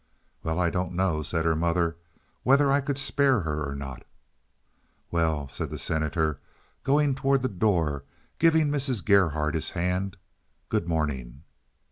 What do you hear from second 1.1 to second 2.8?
said her mother, "whether